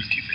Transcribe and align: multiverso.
multiverso. 0.00 0.29